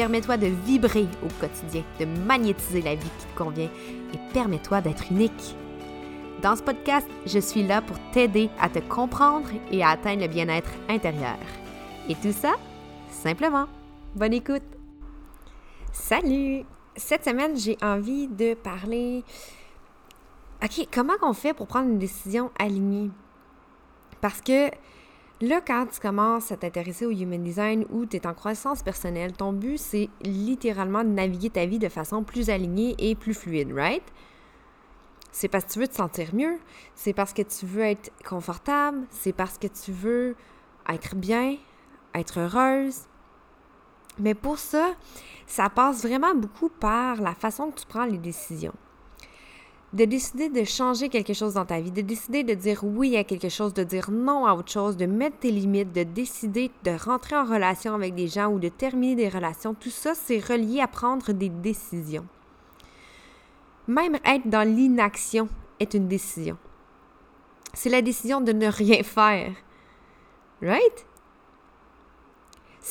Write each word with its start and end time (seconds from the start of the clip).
Permets-toi 0.00 0.38
de 0.38 0.46
vibrer 0.46 1.06
au 1.22 1.28
quotidien, 1.38 1.84
de 1.98 2.06
magnétiser 2.06 2.80
la 2.80 2.94
vie 2.94 3.10
qui 3.18 3.26
te 3.26 3.36
convient 3.36 3.68
et 4.14 4.32
permets-toi 4.32 4.80
d'être 4.80 5.12
unique. 5.12 5.54
Dans 6.40 6.56
ce 6.56 6.62
podcast, 6.62 7.06
je 7.26 7.38
suis 7.38 7.62
là 7.62 7.82
pour 7.82 7.98
t'aider 8.10 8.48
à 8.58 8.70
te 8.70 8.78
comprendre 8.78 9.50
et 9.70 9.82
à 9.84 9.90
atteindre 9.90 10.22
le 10.22 10.28
bien-être 10.28 10.70
intérieur. 10.88 11.36
Et 12.08 12.14
tout 12.14 12.32
ça, 12.32 12.54
simplement. 13.10 13.66
Bonne 14.14 14.32
écoute! 14.32 14.62
Salut! 15.92 16.64
Cette 16.96 17.26
semaine, 17.26 17.58
j'ai 17.58 17.76
envie 17.82 18.26
de 18.26 18.54
parler... 18.54 19.22
OK, 20.64 20.88
comment 20.90 21.12
on 21.20 21.34
fait 21.34 21.52
pour 21.52 21.66
prendre 21.66 21.90
une 21.90 21.98
décision 21.98 22.50
alignée? 22.58 23.10
Parce 24.22 24.40
que 24.40 24.70
Là, 25.42 25.62
quand 25.66 25.86
tu 25.86 26.00
commences 26.00 26.52
à 26.52 26.58
t'intéresser 26.58 27.06
au 27.06 27.10
human 27.10 27.42
design 27.42 27.86
ou 27.88 28.04
tu 28.04 28.16
es 28.18 28.26
en 28.26 28.34
croissance 28.34 28.82
personnelle, 28.82 29.32
ton 29.32 29.54
but, 29.54 29.78
c'est 29.78 30.10
littéralement 30.20 31.02
de 31.02 31.08
naviguer 31.08 31.48
ta 31.48 31.64
vie 31.64 31.78
de 31.78 31.88
façon 31.88 32.22
plus 32.22 32.50
alignée 32.50 32.94
et 32.98 33.14
plus 33.14 33.32
fluide, 33.32 33.72
right? 33.72 34.02
C'est 35.32 35.48
parce 35.48 35.64
que 35.64 35.72
tu 35.72 35.78
veux 35.78 35.88
te 35.88 35.94
sentir 35.94 36.34
mieux, 36.34 36.58
c'est 36.94 37.14
parce 37.14 37.32
que 37.32 37.40
tu 37.40 37.64
veux 37.64 37.84
être 37.84 38.12
confortable, 38.28 39.06
c'est 39.08 39.32
parce 39.32 39.56
que 39.56 39.68
tu 39.68 39.92
veux 39.92 40.36
être 40.86 41.16
bien, 41.16 41.56
être 42.14 42.40
heureuse. 42.40 43.06
Mais 44.18 44.34
pour 44.34 44.58
ça, 44.58 44.94
ça 45.46 45.70
passe 45.70 46.02
vraiment 46.02 46.34
beaucoup 46.34 46.68
par 46.68 47.22
la 47.22 47.34
façon 47.34 47.70
que 47.70 47.80
tu 47.80 47.86
prends 47.86 48.04
les 48.04 48.18
décisions 48.18 48.74
de 49.92 50.04
décider 50.04 50.48
de 50.48 50.64
changer 50.64 51.08
quelque 51.08 51.32
chose 51.32 51.54
dans 51.54 51.64
ta 51.64 51.80
vie, 51.80 51.90
de 51.90 52.00
décider 52.00 52.44
de 52.44 52.54
dire 52.54 52.84
oui 52.84 53.16
à 53.16 53.24
quelque 53.24 53.48
chose, 53.48 53.74
de 53.74 53.82
dire 53.82 54.10
non 54.10 54.46
à 54.46 54.54
autre 54.54 54.70
chose, 54.70 54.96
de 54.96 55.06
mettre 55.06 55.38
tes 55.38 55.50
limites, 55.50 55.92
de 55.92 56.04
décider 56.04 56.70
de 56.84 56.92
rentrer 56.92 57.36
en 57.36 57.44
relation 57.44 57.94
avec 57.94 58.14
des 58.14 58.28
gens 58.28 58.52
ou 58.52 58.60
de 58.60 58.68
terminer 58.68 59.16
des 59.16 59.28
relations, 59.28 59.74
tout 59.74 59.90
ça, 59.90 60.14
c'est 60.14 60.38
relié 60.38 60.80
à 60.80 60.86
prendre 60.86 61.32
des 61.32 61.48
décisions. 61.48 62.26
Même 63.88 64.18
être 64.24 64.48
dans 64.48 64.66
l'inaction 64.66 65.48
est 65.80 65.94
une 65.94 66.06
décision. 66.06 66.56
C'est 67.74 67.90
la 67.90 68.02
décision 68.02 68.40
de 68.40 68.52
ne 68.52 68.68
rien 68.68 69.02
faire. 69.02 69.52
Right? 70.62 71.06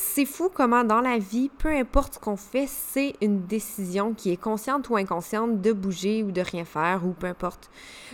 C'est 0.01 0.25
fou 0.25 0.49
comment 0.51 0.85
dans 0.85 1.01
la 1.01 1.17
vie, 1.17 1.49
peu 1.49 1.67
importe 1.67 2.15
ce 2.15 2.19
qu'on 2.19 2.37
fait, 2.37 2.67
c'est 2.67 3.15
une 3.21 3.45
décision 3.45 4.13
qui 4.13 4.31
est 4.31 4.41
consciente 4.41 4.89
ou 4.89 4.95
inconsciente 4.95 5.61
de 5.61 5.73
bouger 5.73 6.23
ou 6.23 6.31
de 6.31 6.39
rien 6.39 6.63
faire 6.63 7.05
ou 7.05 7.11
peu 7.11 7.27
importe 7.27 7.69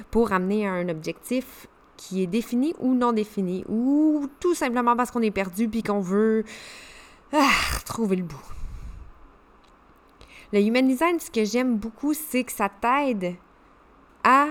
pour 0.09 0.33
amener 0.33 0.67
à 0.67 0.73
un 0.73 0.89
objectif 0.89 1.67
qui 1.95 2.23
est 2.23 2.27
défini 2.27 2.73
ou 2.79 2.95
non 2.95 3.13
défini 3.13 3.63
ou 3.69 4.27
tout 4.39 4.55
simplement 4.55 4.95
parce 4.95 5.11
qu'on 5.11 5.21
est 5.21 5.29
perdu 5.29 5.69
puis 5.69 5.83
qu'on 5.83 5.99
veut 5.99 6.43
ah, 7.31 7.51
trouver 7.85 8.15
le 8.15 8.23
bout. 8.23 8.43
Le 10.53 10.61
human 10.61 10.87
design, 10.87 11.19
ce 11.19 11.29
que 11.29 11.45
j'aime 11.45 11.77
beaucoup, 11.77 12.15
c'est 12.15 12.45
que 12.45 12.51
ça 12.51 12.67
t'aide 12.67 13.35
à 14.23 14.47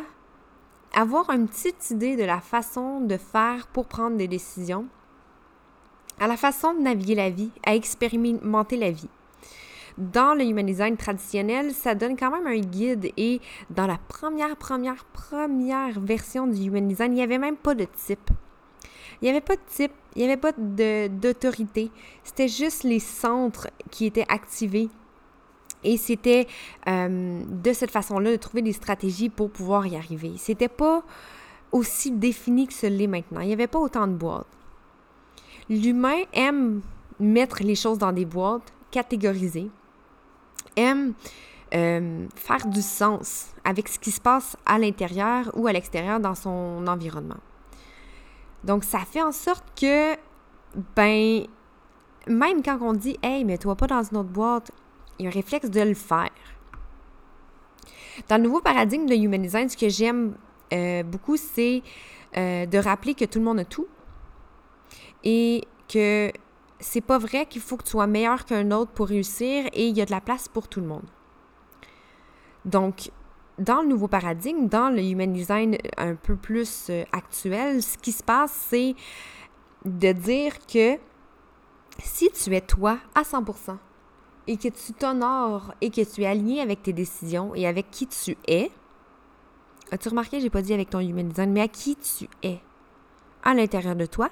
avoir 0.95 1.31
une 1.31 1.49
petite 1.49 1.91
idée 1.91 2.15
de 2.15 2.25
la 2.25 2.41
façon 2.41 3.01
de 3.01 3.17
faire 3.17 3.67
pour 3.67 3.87
prendre 3.87 4.17
des 4.17 4.29
décisions 4.29 4.87
à 6.19 6.27
la 6.27 6.37
façon 6.37 6.75
de 6.75 6.81
naviguer 6.81 7.15
la 7.15 7.31
vie, 7.31 7.51
à 7.65 7.75
expérimenter 7.75 8.77
la 8.77 8.91
vie. 8.91 9.09
Dans 9.97 10.35
le 10.35 10.45
Human 10.45 10.67
Design 10.67 10.97
traditionnel, 10.97 11.73
ça 11.73 11.95
donne 11.95 12.17
quand 12.17 12.31
même 12.31 12.49
un 12.49 12.59
guide 12.59 13.13
et 13.17 13.41
dans 13.71 13.87
la 13.87 13.99
première, 14.09 14.57
première, 14.57 15.05
première 15.05 16.01
version 16.01 16.49
du 16.49 16.65
Human 16.65 16.89
Design, 16.89 17.13
il 17.13 17.17
n'y 17.17 17.23
avait 17.23 17.39
même 17.39 17.57
pas 17.57 17.75
de 17.75 17.85
type. 17.85 18.31
Il 19.23 19.27
n'y 19.27 19.31
avait 19.31 19.41
pas 19.41 19.55
de 19.55 19.61
type, 19.69 19.93
il 20.17 20.19
n'y 20.19 20.25
avait 20.25 20.41
pas 20.41 20.53
d'autorité. 20.53 21.91
C'était 22.25 22.49
juste 22.49 22.83
les 22.83 22.99
centres 22.99 23.69
qui 23.91 24.07
étaient 24.07 24.27
activés. 24.29 24.89
Et 25.85 25.97
c'était 25.97 26.49
euh, 26.89 27.43
de 27.47 27.73
cette 27.73 27.91
façon-là 27.91 28.33
de 28.33 28.37
trouver 28.37 28.63
des 28.63 28.73
stratégies 28.73 29.29
pour 29.29 29.51
pouvoir 29.51 29.87
y 29.87 29.97
arriver. 29.97 30.33
C'était 30.39 30.69
pas 30.69 31.05
aussi 31.71 32.11
défini 32.11 32.67
que 32.67 32.73
ce 32.73 32.87
l'est 32.87 33.07
maintenant. 33.07 33.41
Il 33.41 33.49
n'y 33.49 33.53
avait 33.53 33.67
pas 33.67 33.79
autant 33.79 34.07
de 34.07 34.15
boîtes. 34.15 34.47
L'humain 35.69 36.23
aime 36.33 36.83
mettre 37.19 37.63
les 37.63 37.75
choses 37.75 37.99
dans 37.99 38.13
des 38.13 38.25
boîtes, 38.25 38.73
catégoriser, 38.91 39.71
aime 40.77 41.15
euh, 41.75 42.27
faire 42.37 42.67
du 42.67 42.83
sens 42.83 43.49
avec 43.65 43.89
ce 43.89 43.99
qui 43.99 44.11
se 44.11 44.21
passe 44.21 44.57
à 44.67 44.79
l'intérieur 44.79 45.51
ou 45.55 45.67
à 45.67 45.73
l'extérieur 45.73 46.21
dans 46.21 46.35
son 46.35 46.87
environnement. 46.87 47.41
Donc, 48.63 48.85
ça 48.85 49.01
fait 49.01 49.23
en 49.23 49.33
sorte 49.33 49.65
que, 49.79 50.15
ben, 50.97 51.47
même 52.27 52.63
quand 52.63 52.79
on 52.81 52.93
dit, 52.93 53.19
hey, 53.23 53.45
mets-toi 53.45 53.75
pas 53.75 53.87
dans 53.87 54.03
une 54.03 54.19
autre 54.19 54.29
boîte, 54.29 54.71
il 55.19 55.25
y 55.25 55.27
a 55.27 55.31
un 55.31 55.33
réflexe 55.33 55.71
de 55.71 55.81
le 55.81 55.95
faire. 55.95 56.31
Dans 58.29 58.37
le 58.37 58.45
nouveau 58.45 58.61
paradigme 58.61 59.07
de 59.07 59.15
Human 59.15 59.43
Design, 59.43 59.69
ce 59.69 59.77
que 59.77 59.89
j'aime 59.89 60.35
euh, 60.73 61.03
beaucoup, 61.03 61.37
c'est 61.37 61.83
euh, 62.37 62.67
de 62.67 62.79
rappeler 62.79 63.15
que 63.15 63.25
tout 63.25 63.39
le 63.39 63.45
monde 63.45 63.59
a 63.59 63.65
tout, 63.65 63.87
et 65.25 65.65
que 65.89 66.31
c'est 66.81 67.01
pas 67.01 67.19
vrai 67.19 67.47
qu'il 67.47 67.63
faut 67.63 67.77
que 67.77 67.85
tu 67.85 67.91
sois 67.91 68.07
meilleur 68.07 68.45
qu'un 68.45 68.71
autre 68.71 68.93
pour 68.93 69.09
réussir 69.09 69.67
et 69.73 69.89
il 69.89 69.97
y 69.97 70.03
a 70.03 70.07
de 70.07 70.11
la 70.11 70.21
place 70.21 70.49
pour 70.49 70.69
tout 70.69 70.81
le 70.81 70.87
monde. 70.87 71.07
Donc, 72.65 73.11
dans 73.59 73.83
le 73.83 73.89
nouveau 73.89 74.09
paradigme, 74.09 74.69
dans 74.69 74.91
le 74.91 75.03
human 75.03 75.33
design 75.33 75.79
un 75.97 76.15
peu 76.15 76.37
plus 76.37 76.89
euh, 76.91 77.05
actuel, 77.13 77.83
ce 77.83 77.97
qui 77.99 78.13
se 78.13 78.23
passe, 78.23 78.67
c'est 78.69 78.95
de 79.85 80.13
dire 80.13 80.55
que 80.67 80.99
si 81.99 82.31
tu 82.31 82.55
es 82.55 82.61
toi 82.61 82.99
à 83.15 83.23
100% 83.23 83.77
et 84.47 84.57
que 84.57 84.69
tu 84.69 84.93
t'honores 84.93 85.73
et 85.81 85.91
que 85.91 86.01
tu 86.03 86.23
es 86.23 86.27
aligné 86.27 86.61
avec 86.61 86.83
tes 86.83 86.93
décisions 86.93 87.55
et 87.55 87.67
avec 87.67 87.91
qui 87.91 88.07
tu 88.07 88.37
es, 88.49 88.71
as-tu 89.93 90.09
remarqué, 90.09 90.41
j'ai 90.41 90.51
pas 90.51 90.63
dit 90.63 90.75
avec 90.75 90.91
ton 90.91 91.01
human 91.01 91.29
design, 91.29 91.53
mais 91.53 91.63
à 91.63 91.69
qui 91.69 91.97
tu 91.97 92.29
es 92.43 92.61
à 93.43 93.55
l'intérieur 93.55 93.95
de 93.95 94.07
toi, 94.07 94.31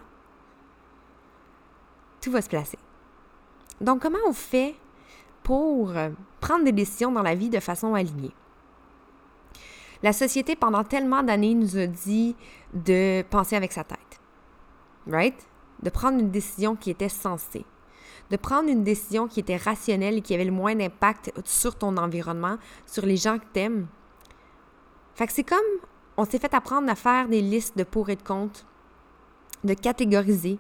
tout 2.23 2.31
va 2.31 2.41
se 2.41 2.49
placer. 2.49 2.79
Donc, 3.83 4.01
comment 4.01 4.19
on 4.27 4.33
fait 4.33 4.75
pour 5.43 5.91
euh, 5.91 6.11
prendre 6.41 6.65
des 6.65 6.73
décisions 6.73 7.13
dans 7.13 7.23
la 7.23 7.35
vie 7.35 7.51
de 7.51 7.61
façon 7.61 7.95
alignée? 7.95 8.33
La 10.03 10.13
société, 10.13 10.57
pendant 10.57 10.85
tellement 10.85 11.23
d'années, 11.23 11.55
nous 11.55 11.77
a 11.77 11.87
dit 11.87 12.35
de 12.73 13.23
penser 13.29 13.57
avec 13.57 13.73
sa 13.73 13.85
tête. 13.85 13.99
Right? 15.07 15.35
De 15.83 15.91
prendre 15.91 16.19
une 16.19 16.31
décision 16.31 16.77
qui 16.77 16.91
était 16.91 17.09
sensée. 17.09 17.65
De 18.31 18.37
prendre 18.37 18.69
une 18.69 18.85
décision 18.85 19.29
qui 19.29 19.41
était 19.41 19.57
rationnelle 19.57 20.19
et 20.19 20.23
qui 20.23 20.35
avait 20.35 20.45
le 20.45 20.53
moins 20.53 20.75
d'impact 20.75 21.33
sur 21.45 21.77
ton 21.77 21.97
environnement, 21.97 22.57
sur 22.87 23.05
les 23.05 23.17
gens 23.17 23.39
que 23.39 23.45
t'aimes. 23.53 23.89
Fait 25.15 25.27
que 25.27 25.33
c'est 25.33 25.45
comme 25.45 25.59
on 26.17 26.25
s'est 26.25 26.39
fait 26.39 26.55
apprendre 26.55 26.91
à 26.91 26.95
faire 26.95 27.29
des 27.29 27.41
listes 27.41 27.77
de 27.77 27.85
pour 27.85 28.11
et 28.11 28.17
de 28.17 28.23
contre, 28.23 28.65
de 29.65 29.75
catégoriser, 29.75 30.59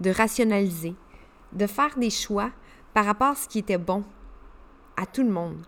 de 0.00 0.10
rationaliser, 0.10 0.94
de 1.52 1.66
faire 1.66 1.96
des 1.98 2.10
choix 2.10 2.50
par 2.94 3.04
rapport 3.04 3.28
à 3.28 3.34
ce 3.34 3.48
qui 3.48 3.58
était 3.58 3.78
bon 3.78 4.04
à 4.96 5.06
tout 5.06 5.22
le 5.22 5.30
monde. 5.30 5.64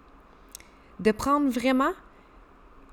De 0.99 1.13
prendre 1.13 1.49
vraiment 1.49 1.93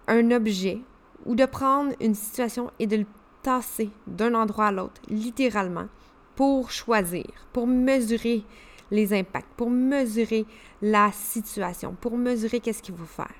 un 0.07 0.31
objet 0.31 0.81
ou 1.25 1.35
de 1.35 1.45
prendre 1.45 1.93
une 1.99 2.15
situation 2.15 2.71
et 2.79 2.87
de 2.87 2.97
le 2.97 3.05
tasser 3.41 3.89
d'un 4.07 4.33
endroit 4.33 4.67
à 4.67 4.71
l'autre, 4.71 5.01
littéralement, 5.09 5.87
pour 6.35 6.71
choisir, 6.71 7.25
pour 7.51 7.67
mesurer 7.67 8.43
les 8.91 9.13
impacts, 9.13 9.51
pour 9.57 9.69
mesurer 9.69 10.45
la 10.81 11.11
situation, 11.11 11.95
pour 11.99 12.17
mesurer 12.17 12.59
qu'est-ce 12.59 12.81
qu'il 12.81 12.95
faut 12.95 13.05
faire. 13.05 13.33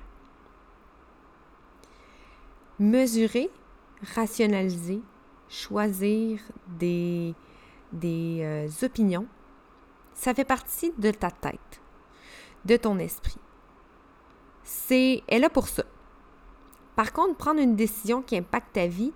Mesurer, 2.78 3.50
rationaliser, 4.14 5.00
choisir 5.48 6.40
des, 6.78 7.34
des 7.92 8.40
euh, 8.42 8.68
opinions, 8.84 9.26
ça 10.14 10.34
fait 10.34 10.44
partie 10.44 10.92
de 10.98 11.10
ta 11.10 11.30
tête, 11.30 11.80
de 12.64 12.76
ton 12.76 12.98
esprit. 12.98 13.38
C'est, 14.64 15.22
elle 15.28 15.38
est 15.38 15.40
là 15.40 15.50
pour 15.50 15.68
ça. 15.68 15.84
Par 16.96 17.12
contre, 17.12 17.36
prendre 17.36 17.60
une 17.60 17.76
décision 17.76 18.22
qui 18.22 18.36
impacte 18.36 18.72
ta 18.74 18.86
vie, 18.86 19.12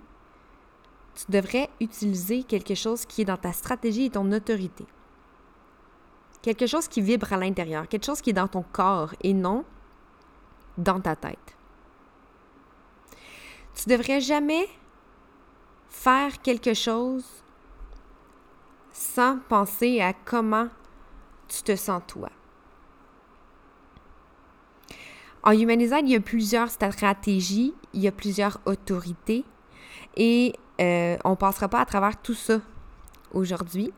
tu 1.14 1.30
devrais 1.30 1.68
utiliser 1.80 2.42
quelque 2.44 2.74
chose 2.74 3.04
qui 3.04 3.22
est 3.22 3.26
dans 3.26 3.36
ta 3.36 3.52
stratégie 3.52 4.06
et 4.06 4.10
ton 4.10 4.30
autorité. 4.32 4.86
Quelque 6.40 6.66
chose 6.66 6.88
qui 6.88 7.00
vibre 7.00 7.32
à 7.32 7.36
l'intérieur, 7.36 7.88
quelque 7.88 8.06
chose 8.06 8.20
qui 8.20 8.30
est 8.30 8.34
dans 8.34 8.48
ton 8.48 8.62
corps 8.62 9.14
et 9.22 9.34
non 9.34 9.64
dans 10.78 11.00
ta 11.00 11.16
tête. 11.16 11.56
Tu 13.74 13.88
devrais 13.88 14.20
jamais 14.20 14.68
faire 15.88 16.40
quelque 16.40 16.74
chose 16.74 17.24
sans 18.92 19.38
penser 19.48 20.00
à 20.00 20.12
comment 20.12 20.68
tu 21.48 21.62
te 21.62 21.76
sens 21.76 22.02
toi. 22.06 22.28
En 25.42 25.52
Humanisade, 25.52 26.04
il 26.06 26.12
y 26.12 26.16
a 26.16 26.20
plusieurs 26.20 26.70
stratégies, 26.70 27.74
il 27.92 28.02
y 28.02 28.08
a 28.08 28.12
plusieurs 28.12 28.60
autorités 28.64 29.44
et 30.16 30.54
euh, 30.80 31.16
on 31.24 31.30
ne 31.30 31.34
passera 31.34 31.68
pas 31.68 31.80
à 31.80 31.84
travers 31.84 32.20
tout 32.20 32.34
ça 32.34 32.60
aujourd'hui. 33.32 33.92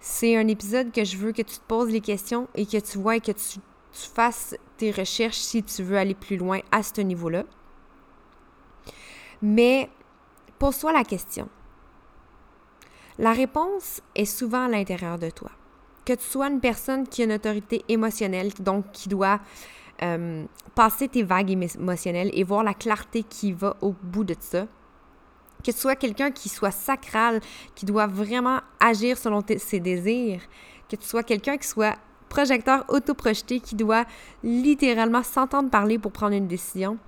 C'est 0.00 0.36
un 0.36 0.48
épisode 0.48 0.92
que 0.92 1.04
je 1.04 1.16
veux 1.16 1.32
que 1.32 1.42
tu 1.42 1.56
te 1.56 1.66
poses 1.66 1.90
les 1.90 2.00
questions 2.00 2.48
et 2.54 2.64
que 2.64 2.78
tu 2.78 2.98
vois 2.98 3.16
et 3.16 3.20
que 3.20 3.32
tu 3.32 3.58
fasses 3.92 4.56
tes 4.76 4.92
recherches 4.92 5.38
si 5.38 5.62
tu 5.62 5.82
veux 5.82 5.98
aller 5.98 6.14
plus 6.14 6.36
loin 6.36 6.60
à 6.70 6.82
ce 6.82 7.00
niveau-là. 7.00 7.44
Mais 9.42 9.90
pose-toi 10.58 10.92
la 10.92 11.04
question. 11.04 11.48
La 13.18 13.32
réponse 13.32 14.00
est 14.14 14.24
souvent 14.24 14.66
à 14.66 14.68
l'intérieur 14.68 15.18
de 15.18 15.28
toi. 15.30 15.50
Que 16.04 16.12
tu 16.12 16.24
sois 16.24 16.46
une 16.46 16.60
personne 16.60 17.06
qui 17.06 17.22
a 17.22 17.24
une 17.24 17.32
autorité 17.32 17.84
émotionnelle, 17.88 18.52
donc 18.60 18.92
qui 18.92 19.08
doit 19.08 19.40
euh, 20.02 20.44
passer 20.76 21.08
tes 21.08 21.24
vagues 21.24 21.50
émotionnelles 21.50 22.30
et 22.32 22.44
voir 22.44 22.62
la 22.62 22.74
clarté 22.74 23.24
qui 23.24 23.52
va 23.52 23.76
au 23.80 23.92
bout 24.00 24.22
de 24.22 24.36
ça. 24.38 24.68
Que 25.64 25.72
tu 25.72 25.76
sois 25.76 25.96
quelqu'un 25.96 26.30
qui 26.30 26.48
soit 26.48 26.70
sacral, 26.70 27.40
qui 27.74 27.84
doit 27.86 28.06
vraiment 28.06 28.60
agir 28.78 29.18
selon 29.18 29.42
ses 29.56 29.80
désirs. 29.80 30.42
Que 30.88 30.94
tu 30.94 31.04
sois 31.04 31.24
quelqu'un 31.24 31.56
qui 31.56 31.66
soit 31.66 31.96
projecteur 32.28 32.84
autoprojeté, 32.86 33.58
qui 33.58 33.74
doit 33.74 34.04
littéralement 34.44 35.24
s'entendre 35.24 35.70
parler 35.70 35.98
pour 35.98 36.12
prendre 36.12 36.36
une 36.36 36.46
décision. 36.46 36.98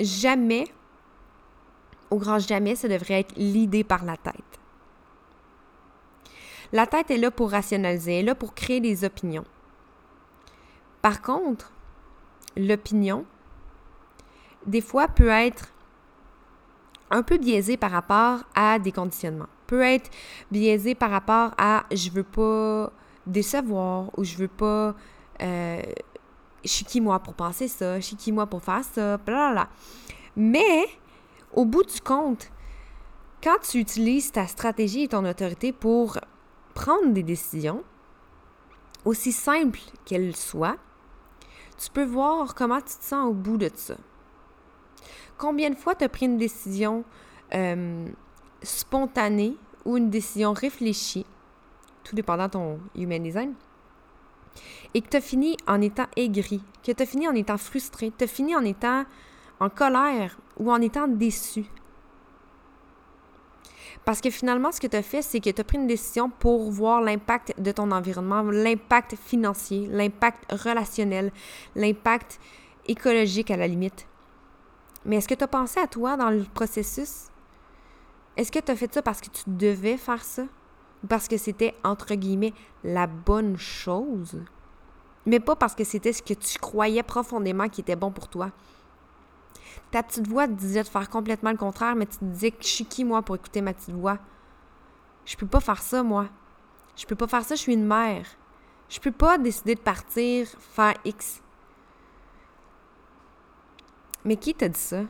Jamais, 0.00 0.64
au 2.10 2.16
grand 2.16 2.38
jamais, 2.38 2.76
ça 2.76 2.88
devrait 2.88 3.20
être 3.20 3.34
l'idée 3.36 3.84
par 3.84 4.06
la 4.06 4.16
tête. 4.16 4.57
La 6.72 6.86
tête 6.86 7.10
est 7.10 7.16
là 7.16 7.30
pour 7.30 7.50
rationaliser, 7.50 8.14
elle 8.14 8.18
est 8.20 8.22
là 8.24 8.34
pour 8.34 8.54
créer 8.54 8.80
des 8.80 9.04
opinions. 9.04 9.44
Par 11.00 11.22
contre, 11.22 11.72
l'opinion, 12.56 13.24
des 14.66 14.80
fois, 14.80 15.08
peut 15.08 15.28
être 15.28 15.72
un 17.10 17.22
peu 17.22 17.38
biaisée 17.38 17.76
par 17.76 17.90
rapport 17.90 18.40
à 18.54 18.78
des 18.78 18.92
conditionnements. 18.92 19.48
Peut 19.66 19.82
être 19.82 20.10
biaisée 20.50 20.94
par 20.94 21.10
rapport 21.10 21.52
à 21.56 21.84
je 21.90 22.10
veux 22.10 22.22
pas 22.22 22.92
décevoir 23.26 24.10
ou 24.18 24.24
je 24.24 24.36
veux 24.36 24.48
pas. 24.48 24.94
Euh, 25.40 25.82
je 26.64 26.68
suis 26.68 26.84
qui 26.84 27.00
moi 27.00 27.20
pour 27.20 27.34
penser 27.34 27.68
ça, 27.68 28.00
je 28.00 28.04
suis 28.04 28.16
qui 28.16 28.32
moi 28.32 28.46
pour 28.46 28.62
faire 28.62 28.84
ça, 28.84 29.16
bla 29.18 29.68
Mais, 30.36 30.86
au 31.52 31.64
bout 31.64 31.84
du 31.84 32.00
compte, 32.00 32.50
quand 33.42 33.58
tu 33.70 33.78
utilises 33.78 34.32
ta 34.32 34.46
stratégie 34.46 35.04
et 35.04 35.08
ton 35.08 35.24
autorité 35.24 35.72
pour 35.72 36.18
prendre 36.78 37.12
des 37.12 37.24
décisions, 37.24 37.82
aussi 39.04 39.32
simples 39.32 39.80
qu'elles 40.04 40.36
soient, 40.36 40.76
tu 41.76 41.90
peux 41.90 42.04
voir 42.04 42.54
comment 42.54 42.78
tu 42.78 42.94
te 42.94 43.04
sens 43.04 43.28
au 43.28 43.32
bout 43.32 43.56
de 43.56 43.68
ça. 43.74 43.96
Combien 45.38 45.70
de 45.70 45.74
fois 45.74 45.96
tu 45.96 46.04
as 46.04 46.08
pris 46.08 46.26
une 46.26 46.38
décision 46.38 47.04
euh, 47.52 48.06
spontanée 48.62 49.56
ou 49.84 49.96
une 49.96 50.08
décision 50.08 50.52
réfléchie, 50.52 51.26
tout 52.04 52.14
dépendant 52.14 52.46
de 52.46 52.52
ton 52.52 52.80
human 52.94 53.24
design, 53.24 53.54
et 54.94 55.02
que 55.02 55.08
tu 55.08 55.16
as 55.16 55.20
fini 55.20 55.56
en 55.66 55.80
étant 55.80 56.06
aigri, 56.14 56.62
que 56.84 56.92
tu 56.92 57.02
as 57.02 57.06
fini 57.06 57.26
en 57.26 57.34
étant 57.34 57.58
frustré, 57.58 58.12
tu 58.16 58.22
as 58.22 58.28
fini 58.28 58.54
en 58.54 58.64
étant 58.64 59.04
en 59.58 59.68
colère 59.68 60.38
ou 60.56 60.70
en 60.70 60.80
étant 60.80 61.08
déçu? 61.08 61.64
Parce 64.04 64.20
que 64.20 64.30
finalement, 64.30 64.72
ce 64.72 64.80
que 64.80 64.86
tu 64.86 64.96
as 64.96 65.02
fait, 65.02 65.22
c'est 65.22 65.40
que 65.40 65.50
tu 65.50 65.60
as 65.60 65.64
pris 65.64 65.76
une 65.76 65.86
décision 65.86 66.30
pour 66.30 66.70
voir 66.70 67.00
l'impact 67.02 67.60
de 67.60 67.72
ton 67.72 67.90
environnement, 67.90 68.42
l'impact 68.42 69.16
financier, 69.16 69.86
l'impact 69.90 70.50
relationnel, 70.50 71.30
l'impact 71.76 72.40
écologique 72.86 73.50
à 73.50 73.56
la 73.56 73.66
limite. 73.66 74.06
Mais 75.04 75.16
est-ce 75.16 75.28
que 75.28 75.34
tu 75.34 75.44
as 75.44 75.48
pensé 75.48 75.78
à 75.78 75.86
toi 75.86 76.16
dans 76.16 76.30
le 76.30 76.42
processus? 76.42 77.28
Est-ce 78.36 78.52
que 78.52 78.58
tu 78.58 78.72
as 78.72 78.76
fait 78.76 78.92
ça 78.92 79.02
parce 79.02 79.20
que 79.20 79.28
tu 79.30 79.42
devais 79.46 79.96
faire 79.96 80.24
ça? 80.24 80.42
Ou 81.02 81.06
parce 81.06 81.28
que 81.28 81.36
c'était, 81.36 81.74
entre 81.84 82.14
guillemets, 82.14 82.54
la 82.84 83.06
bonne 83.06 83.56
chose? 83.56 84.40
Mais 85.26 85.40
pas 85.40 85.56
parce 85.56 85.74
que 85.74 85.84
c'était 85.84 86.12
ce 86.12 86.22
que 86.22 86.34
tu 86.34 86.58
croyais 86.58 87.02
profondément 87.02 87.68
qui 87.68 87.82
était 87.82 87.96
bon 87.96 88.10
pour 88.10 88.28
toi. 88.28 88.50
Ta 89.90 90.02
petite 90.02 90.28
voix 90.28 90.46
te 90.46 90.52
disait 90.52 90.82
de 90.82 90.88
faire 90.88 91.08
complètement 91.08 91.50
le 91.50 91.56
contraire, 91.56 91.94
mais 91.94 92.06
tu 92.06 92.18
te 92.18 92.24
disais 92.24 92.50
que 92.50 92.62
je 92.62 92.68
suis 92.68 92.84
qui, 92.84 93.04
moi, 93.04 93.22
pour 93.22 93.36
écouter 93.36 93.60
ma 93.60 93.72
petite 93.72 93.94
voix? 93.94 94.18
Je 95.24 95.36
peux 95.36 95.46
pas 95.46 95.60
faire 95.60 95.82
ça, 95.82 96.02
moi. 96.02 96.26
Je 96.96 97.06
peux 97.06 97.16
pas 97.16 97.26
faire 97.26 97.44
ça, 97.44 97.54
je 97.54 97.60
suis 97.60 97.74
une 97.74 97.86
mère. 97.86 98.26
Je 98.88 99.00
peux 99.00 99.12
pas 99.12 99.38
décider 99.38 99.74
de 99.74 99.80
partir, 99.80 100.46
faire 100.58 100.94
X. 101.04 101.42
Mais 104.24 104.36
qui 104.36 104.54
t'a 104.54 104.68
dit 104.68 104.80
ça? 104.80 105.02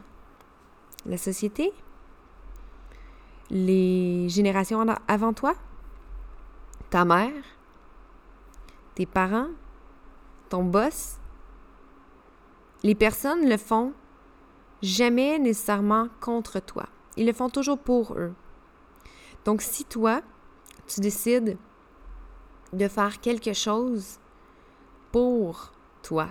La 1.07 1.17
société? 1.17 1.73
Les 3.51 4.29
générations 4.29 4.85
avant 5.07 5.33
toi? 5.33 5.55
Ta 6.91 7.05
mère? 7.05 7.45
Tes 8.95 9.07
parents? 9.07 9.49
Ton 10.49 10.65
boss? 10.65 11.19
Les 12.83 12.95
personnes 12.95 13.49
le 13.49 13.57
font 13.57 13.93
jamais 14.83 15.39
nécessairement 15.39 16.09
contre 16.21 16.61
toi. 16.61 16.87
Ils 17.17 17.27
le 17.27 17.33
font 17.33 17.51
toujours 17.51 17.79
pour 17.79 18.15
eux. 18.15 18.35
Donc 19.45 19.63
si 19.63 19.85
toi, 19.85 20.21
tu 20.87 21.01
décides 21.01 21.57
de 22.73 22.89
faire 22.89 23.21
quelque 23.21 23.53
chose 23.53 24.19
pour 25.11 25.73
toi, 26.03 26.29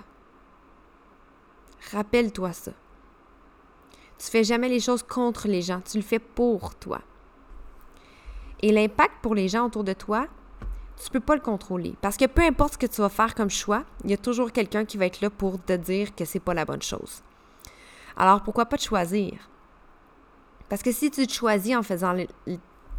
rappelle-toi 1.91 2.53
ça. 2.53 2.71
Tu 4.17 4.27
fais 4.27 4.44
jamais 4.44 4.69
les 4.69 4.79
choses 4.79 5.03
contre 5.03 5.47
les 5.47 5.61
gens, 5.61 5.81
tu 5.81 5.97
le 5.97 6.03
fais 6.03 6.19
pour 6.19 6.75
toi. 6.75 7.01
Et 8.61 8.71
l'impact 8.71 9.15
pour 9.21 9.35
les 9.35 9.47
gens 9.47 9.65
autour 9.67 9.83
de 9.83 9.94
toi, 9.94 10.27
tu 11.03 11.11
peux 11.11 11.19
pas 11.19 11.35
le 11.35 11.41
contrôler 11.41 11.95
parce 12.01 12.17
que 12.17 12.25
peu 12.25 12.41
importe 12.41 12.73
ce 12.73 12.77
que 12.79 12.88
tu 12.88 13.01
vas 13.01 13.09
faire 13.09 13.35
comme 13.35 13.51
choix, 13.51 13.83
il 14.03 14.09
y 14.09 14.13
a 14.13 14.17
toujours 14.17 14.51
quelqu'un 14.51 14.85
qui 14.85 14.97
va 14.97 15.05
être 15.05 15.21
là 15.21 15.29
pour 15.29 15.63
te 15.63 15.73
dire 15.73 16.16
que 16.16 16.25
c'est 16.25 16.39
pas 16.39 16.56
la 16.56 16.66
bonne 16.66 16.81
chose. 16.81 17.21
Alors 18.18 18.42
pourquoi 18.42 18.66
pas 18.66 18.78
te 18.78 18.83
choisir? 18.83 19.50
Parce 20.69 20.81
que 20.81 20.92
si 20.92 21.12
tu 21.12 21.26
te 21.28 21.31
choisis 21.31 21.76
en 21.76 21.83
faisant 21.83 22.16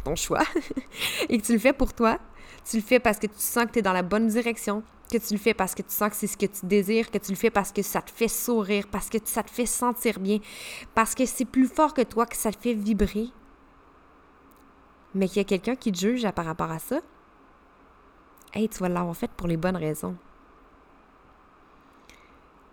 ton 0.03 0.15
choix 0.15 0.43
et 1.29 1.37
que 1.37 1.45
tu 1.45 1.53
le 1.53 1.59
fais 1.59 1.73
pour 1.73 1.93
toi, 1.93 2.17
tu 2.69 2.77
le 2.77 2.81
fais 2.81 2.99
parce 2.99 3.19
que 3.19 3.27
tu 3.27 3.37
sens 3.37 3.65
que 3.65 3.71
tu 3.71 3.79
es 3.79 3.81
dans 3.81 3.93
la 3.93 4.01
bonne 4.01 4.27
direction, 4.27 4.81
que 5.11 5.17
tu 5.17 5.33
le 5.33 5.39
fais 5.39 5.53
parce 5.53 5.75
que 5.75 5.81
tu 5.81 5.91
sens 5.91 6.09
que 6.09 6.15
c'est 6.15 6.27
ce 6.27 6.37
que 6.37 6.45
tu 6.45 6.65
désires, 6.65 7.11
que 7.11 7.17
tu 7.17 7.31
le 7.31 7.37
fais 7.37 7.49
parce 7.49 7.71
que 7.71 7.81
ça 7.81 8.01
te 8.01 8.11
fait 8.11 8.27
sourire, 8.27 8.85
parce 8.89 9.09
que 9.09 9.17
ça 9.23 9.43
te 9.43 9.51
fait 9.51 9.65
sentir 9.65 10.19
bien, 10.19 10.39
parce 10.95 11.15
que 11.15 11.25
c'est 11.25 11.45
plus 11.45 11.67
fort 11.67 11.93
que 11.93 12.01
toi, 12.01 12.25
que 12.25 12.35
ça 12.35 12.51
te 12.51 12.57
fait 12.57 12.73
vibrer, 12.73 13.27
mais 15.13 15.27
qu'il 15.27 15.37
y 15.37 15.41
a 15.41 15.43
quelqu'un 15.43 15.75
qui 15.75 15.91
te 15.91 15.99
juge 15.99 16.29
par 16.31 16.45
rapport 16.45 16.71
à 16.71 16.79
ça, 16.79 16.99
hey, 18.53 18.69
tu 18.69 18.79
vas 18.79 18.89
l'avoir 18.89 19.15
fait 19.15 19.29
pour 19.31 19.47
les 19.47 19.57
bonnes 19.57 19.77
raisons. 19.77 20.15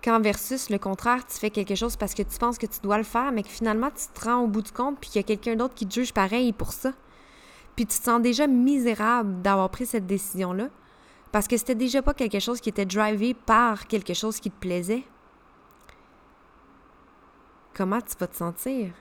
Quand 0.07 0.21
versus 0.21 0.71
le 0.71 0.79
contraire, 0.79 1.27
tu 1.27 1.35
fais 1.37 1.51
quelque 1.51 1.75
chose 1.75 1.97
parce 1.97 2.15
que 2.15 2.23
tu 2.23 2.39
penses 2.39 2.59
que 2.59 2.67
tu 2.67 2.79
dois 2.81 2.97
le 2.97 3.03
faire, 3.03 3.33
mais 3.33 3.43
que 3.43 3.49
finalement 3.49 3.91
tu 3.91 4.07
te 4.15 4.25
rends 4.25 4.45
au 4.45 4.47
bout 4.47 4.63
du 4.63 4.71
compte, 4.71 5.01
puis 5.01 5.11
qu'il 5.11 5.19
y 5.19 5.25
a 5.25 5.27
quelqu'un 5.27 5.57
d'autre 5.57 5.75
qui 5.75 5.85
te 5.85 5.95
juge 5.95 6.15
pareil 6.15 6.53
pour 6.53 6.73
ça. 6.73 6.93
Puis 7.75 7.87
tu 7.87 7.99
te 7.99 8.05
sens 8.05 8.23
déjà 8.23 8.47
misérable 8.47 9.43
d'avoir 9.43 9.69
pris 9.69 9.85
cette 9.85 10.07
décision-là, 10.07 10.69
parce 11.33 11.49
que 11.49 11.57
c'était 11.57 11.75
déjà 11.75 12.03
pas 12.03 12.15
quelque 12.15 12.39
chose 12.39 12.61
qui 12.61 12.69
était 12.69 12.87
drivé 12.87 13.35
par 13.35 13.89
quelque 13.89 14.15
chose 14.15 14.39
qui 14.39 14.49
te 14.49 14.61
plaisait. 14.61 15.03
Comment 17.75 18.01
tu 18.01 18.17
vas 18.17 18.29
te 18.29 18.37
sentir? 18.37 18.93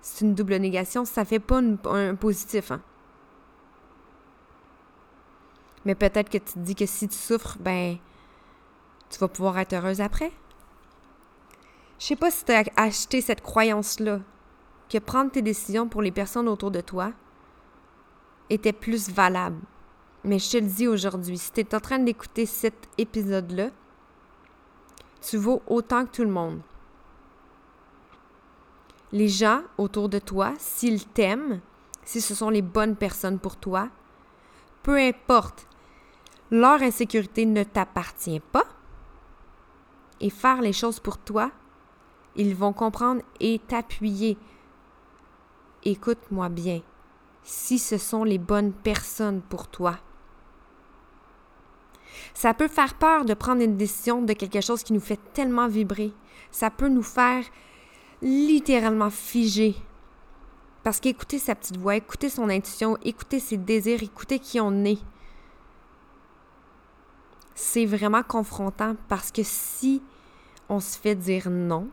C'est 0.00 0.24
une 0.24 0.34
double 0.34 0.56
négation, 0.56 1.04
ça 1.04 1.26
fait 1.26 1.38
pas 1.38 1.60
un 1.84 2.14
positif, 2.14 2.70
hein? 2.70 2.80
Mais 5.84 5.94
peut-être 5.94 6.30
que 6.30 6.38
tu 6.38 6.54
te 6.54 6.58
dis 6.60 6.74
que 6.74 6.86
si 6.86 7.08
tu 7.08 7.14
souffres, 7.14 7.58
ben, 7.60 7.98
tu 9.12 9.18
vas 9.18 9.28
pouvoir 9.28 9.58
être 9.58 9.74
heureuse 9.74 10.00
après. 10.00 10.32
Je 11.98 12.06
sais 12.06 12.16
pas 12.16 12.30
si 12.30 12.44
tu 12.44 12.52
as 12.52 12.64
acheté 12.76 13.20
cette 13.20 13.42
croyance-là, 13.42 14.20
que 14.88 14.98
prendre 14.98 15.30
tes 15.30 15.42
décisions 15.42 15.88
pour 15.88 16.02
les 16.02 16.10
personnes 16.10 16.48
autour 16.48 16.70
de 16.70 16.80
toi 16.80 17.12
était 18.50 18.72
plus 18.72 19.08
valable. 19.10 19.60
Mais 20.24 20.38
je 20.38 20.50
te 20.50 20.56
le 20.56 20.66
dis 20.66 20.88
aujourd'hui, 20.88 21.38
si 21.38 21.52
tu 21.52 21.60
es 21.60 21.74
en 21.74 21.80
train 21.80 21.98
d'écouter 21.98 22.46
cet 22.46 22.88
épisode-là, 22.98 23.70
tu 25.20 25.36
vaux 25.36 25.62
autant 25.66 26.04
que 26.04 26.10
tout 26.10 26.24
le 26.24 26.30
monde. 26.30 26.60
Les 29.12 29.28
gens 29.28 29.62
autour 29.78 30.08
de 30.08 30.18
toi, 30.18 30.54
s'ils 30.58 31.06
t'aiment, 31.06 31.60
si 32.04 32.20
ce 32.20 32.34
sont 32.34 32.50
les 32.50 32.62
bonnes 32.62 32.96
personnes 32.96 33.38
pour 33.38 33.56
toi, 33.56 33.88
peu 34.82 34.98
importe, 34.98 35.66
leur 36.50 36.82
insécurité 36.82 37.46
ne 37.46 37.62
t'appartient 37.62 38.40
pas, 38.40 38.66
et 40.22 40.30
faire 40.30 40.62
les 40.62 40.72
choses 40.72 41.00
pour 41.00 41.18
toi, 41.18 41.50
ils 42.36 42.54
vont 42.54 42.72
comprendre 42.72 43.20
et 43.40 43.58
t'appuyer. 43.58 44.38
Écoute-moi 45.84 46.48
bien, 46.48 46.80
si 47.42 47.78
ce 47.78 47.98
sont 47.98 48.24
les 48.24 48.38
bonnes 48.38 48.72
personnes 48.72 49.42
pour 49.42 49.66
toi. 49.66 49.98
Ça 52.34 52.54
peut 52.54 52.68
faire 52.68 52.94
peur 52.94 53.24
de 53.24 53.34
prendre 53.34 53.62
une 53.62 53.76
décision 53.76 54.22
de 54.22 54.32
quelque 54.32 54.60
chose 54.60 54.82
qui 54.82 54.92
nous 54.92 55.00
fait 55.00 55.20
tellement 55.34 55.68
vibrer. 55.68 56.12
Ça 56.50 56.70
peut 56.70 56.88
nous 56.88 57.02
faire 57.02 57.44
littéralement 58.22 59.10
figer. 59.10 59.74
Parce 60.84 61.00
qu'écouter 61.00 61.38
sa 61.38 61.54
petite 61.54 61.76
voix, 61.76 61.96
écouter 61.96 62.28
son 62.28 62.48
intuition, 62.48 62.96
écouter 63.04 63.40
ses 63.40 63.56
désirs, 63.56 64.02
écouter 64.02 64.38
qui 64.38 64.60
on 64.60 64.84
est, 64.84 64.98
c'est 67.54 67.86
vraiment 67.86 68.22
confrontant 68.22 68.96
parce 69.08 69.30
que 69.30 69.42
si 69.42 70.02
on 70.72 70.80
se 70.80 70.98
fait 70.98 71.14
dire 71.14 71.50
non 71.50 71.88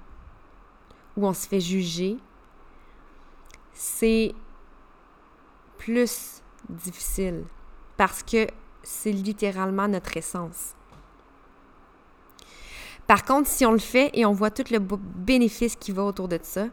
ou 1.18 1.28
on 1.28 1.34
se 1.34 1.46
fait 1.46 1.60
juger, 1.60 2.16
c'est 3.74 4.34
plus 5.78 6.42
difficile 6.70 7.44
parce 7.98 8.24
que 8.24 8.48
c'est 8.82 9.12
littéralement 9.12 9.90
notre 9.90 10.16
essence. 10.16 10.76
Par 13.06 13.26
contre, 13.26 13.50
si 13.50 13.66
on 13.66 13.74
le 13.74 13.80
fait 13.80 14.12
et 14.14 14.26
on 14.26 14.32
voit 14.32 14.52
tout 14.52 14.72
le 14.72 14.80
bénéfice 14.80 15.76
qui 15.76 15.92
va 15.92 16.04
autour 16.04 16.30
de 16.30 16.40
ça, 16.42 16.68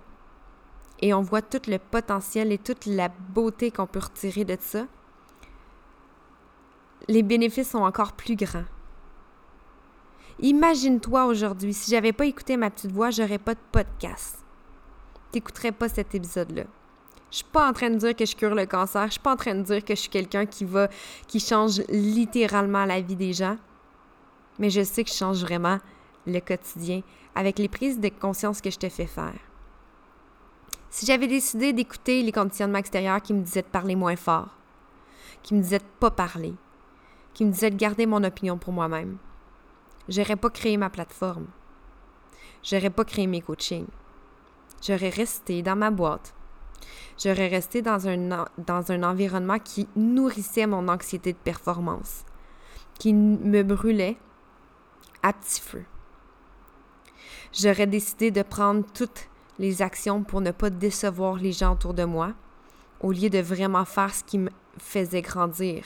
et 1.01 1.13
on 1.13 1.23
voit 1.23 1.43
tout 1.43 1.63
le 1.69 1.79
potentiel 1.79 2.53
et 2.53 2.59
toute 2.59 2.87
la 2.87 3.09
beauté 3.09 3.73
qu'on 3.73 3.87
peut 3.87 3.99
retirer 3.99 4.45
de 4.45 4.57
ça, 4.61 4.87
les 7.09 7.25
bénéfices 7.25 7.71
sont 7.71 7.83
encore 7.83 8.13
plus 8.13 8.37
grands. 8.37 8.65
Imagine-toi 10.39 11.25
aujourd'hui, 11.25 11.73
si 11.73 11.91
j'avais 11.91 12.13
pas 12.13 12.27
écouté 12.27 12.59
ma 12.59 12.69
petite 12.69 12.93
voix, 12.93 13.11
j'aurais 13.11 13.39
pas 13.39 13.55
de 13.55 13.61
podcast. 13.73 14.37
T'écouterais 15.33 15.73
pas 15.73 15.89
cet 15.89 16.15
épisode-là. 16.15 16.65
Je 17.31 17.37
suis 17.37 17.45
pas 17.45 17.67
en 17.69 17.73
train 17.73 17.89
de 17.89 17.97
dire 17.97 18.15
que 18.15 18.27
je 18.27 18.37
cure 18.37 18.55
le 18.55 18.67
cancer, 18.67 19.07
je 19.07 19.13
suis 19.13 19.21
pas 19.21 19.33
en 19.33 19.37
train 19.37 19.55
de 19.55 19.63
dire 19.63 19.83
que 19.83 19.95
je 19.95 20.01
suis 20.01 20.11
quelqu'un 20.11 20.45
qui 20.45 20.67
va 20.67 20.89
qui 21.27 21.41
change 21.41 21.81
littéralement 21.89 22.85
la 22.85 23.01
vie 23.01 23.17
des 23.17 23.33
gens. 23.33 23.57
Mais 24.59 24.69
je 24.69 24.83
sais 24.83 25.05
que 25.05 25.11
je 25.11 25.17
change 25.17 25.41
vraiment 25.41 25.79
le 26.27 26.41
quotidien 26.41 27.01
avec 27.35 27.59
les 27.59 27.69
prises 27.69 27.99
de 27.99 28.11
conscience 28.11 28.61
que 28.61 28.71
je 28.71 28.79
te 28.79 28.91
fais 28.91 29.07
faire. 29.07 29.39
Si 30.91 31.07
j'avais 31.07 31.29
décidé 31.29 31.73
d'écouter 31.73 32.23
les 32.23 32.33
conditionnements 32.33 32.79
extérieurs 32.79 33.23
qui 33.23 33.33
me 33.33 33.43
disaient 33.43 33.63
de 33.63 33.67
parler 33.67 33.97
moins 33.97 34.17
fort, 34.17 34.51
qui 35.43 35.55
me 35.55 35.63
disaient 35.63 35.79
de 35.79 35.85
pas 35.99 36.11
parler, 36.11 36.55
qui 37.33 37.45
me 37.45 37.53
disaient 37.53 37.71
de 37.71 37.77
garder 37.77 38.07
mon 38.07 38.23
opinion 38.23 38.57
pour 38.57 38.73
moi-même, 38.73 39.19
j'aurais 40.09 40.37
pas 40.37 40.51
créé 40.51 40.77
ma 40.77 40.91
plateforme. 40.91 41.47
J'aurais 42.63 42.91
pas 42.91 43.05
créé 43.05 43.27
mes 43.27 43.41
coachings. 43.41 43.87
J'aurais 44.83 45.11
resté 45.11 45.63
dans 45.63 45.77
ma 45.77 45.91
boîte. 45.91 46.35
J'aurais 47.19 47.49
resté 47.49 47.81
dans 47.81 48.09
un, 48.09 49.03
environnement 49.03 49.59
qui 49.59 49.89
nourrissait 49.97 50.67
mon 50.67 50.89
anxiété 50.89 51.33
de 51.33 51.39
performance, 51.39 52.25
qui 52.99 53.15
me 53.15 53.63
brûlait 53.63 54.17
à 55.23 55.33
petit 55.33 55.61
feu. 55.61 55.85
J'aurais 57.53 57.87
décidé 57.87 58.31
de 58.31 58.43
prendre 58.43 58.85
toutes 58.93 59.29
les 59.59 59.81
actions 59.81 60.23
pour 60.23 60.41
ne 60.43 60.51
pas 60.51 60.69
décevoir 60.69 61.37
les 61.37 61.53
gens 61.53 61.73
autour 61.73 61.95
de 61.95 62.05
moi, 62.05 62.35
au 63.01 63.13
lieu 63.13 63.31
de 63.31 63.39
vraiment 63.39 63.85
faire 63.85 64.15
ce 64.15 64.25
qui 64.25 64.39
me 64.39 64.51
faisait 64.79 65.23
grandir, 65.23 65.85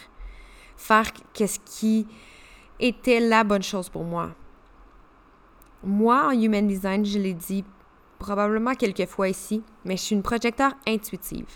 faire 0.76 1.12
qu'est-ce 1.32 1.60
qui 1.64 2.08
était 2.80 3.20
la 3.20 3.44
bonne 3.44 3.62
chose 3.62 3.88
pour 3.88 4.04
moi. 4.04 4.30
Moi, 5.82 6.26
en 6.26 6.30
Human 6.32 6.66
Design, 6.66 7.04
je 7.04 7.18
l'ai 7.18 7.34
dit 7.34 7.64
probablement 8.18 8.74
quelques 8.74 9.06
fois 9.06 9.28
ici, 9.28 9.62
mais 9.84 9.96
je 9.96 10.02
suis 10.02 10.14
une 10.14 10.22
projecteur 10.22 10.72
intuitive. 10.86 11.48